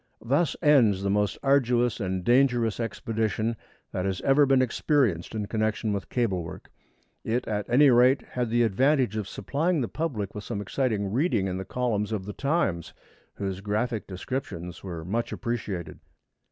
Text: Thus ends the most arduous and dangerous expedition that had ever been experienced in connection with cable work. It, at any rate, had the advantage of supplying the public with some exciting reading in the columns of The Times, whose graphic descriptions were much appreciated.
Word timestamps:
Thus 0.25 0.55
ends 0.63 1.03
the 1.03 1.11
most 1.11 1.37
arduous 1.43 1.99
and 1.99 2.23
dangerous 2.23 2.79
expedition 2.79 3.55
that 3.91 4.03
had 4.03 4.19
ever 4.23 4.47
been 4.47 4.59
experienced 4.59 5.35
in 5.35 5.45
connection 5.45 5.93
with 5.93 6.09
cable 6.09 6.41
work. 6.43 6.71
It, 7.23 7.47
at 7.47 7.69
any 7.69 7.91
rate, 7.91 8.23
had 8.31 8.49
the 8.49 8.63
advantage 8.63 9.15
of 9.15 9.27
supplying 9.29 9.81
the 9.81 9.87
public 9.87 10.33
with 10.33 10.43
some 10.43 10.59
exciting 10.59 11.11
reading 11.13 11.45
in 11.45 11.57
the 11.57 11.65
columns 11.65 12.11
of 12.11 12.25
The 12.25 12.33
Times, 12.33 12.95
whose 13.35 13.61
graphic 13.61 14.07
descriptions 14.07 14.83
were 14.83 15.05
much 15.05 15.31
appreciated. 15.31 15.99